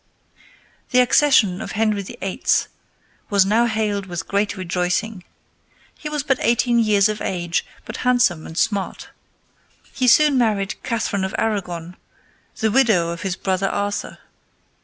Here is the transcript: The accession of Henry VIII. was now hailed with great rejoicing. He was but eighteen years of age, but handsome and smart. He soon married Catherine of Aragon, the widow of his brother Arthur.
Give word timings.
The 0.89 0.99
accession 0.99 1.61
of 1.61 1.73
Henry 1.73 2.01
VIII. 2.01 2.41
was 3.29 3.45
now 3.45 3.67
hailed 3.67 4.07
with 4.07 4.27
great 4.27 4.57
rejoicing. 4.57 5.23
He 5.95 6.09
was 6.09 6.23
but 6.23 6.39
eighteen 6.41 6.79
years 6.79 7.07
of 7.07 7.21
age, 7.21 7.63
but 7.85 7.97
handsome 7.97 8.47
and 8.47 8.57
smart. 8.57 9.09
He 9.93 10.07
soon 10.07 10.39
married 10.39 10.81
Catherine 10.81 11.23
of 11.23 11.35
Aragon, 11.37 11.97
the 12.61 12.71
widow 12.71 13.09
of 13.09 13.21
his 13.21 13.35
brother 13.35 13.69
Arthur. 13.69 14.17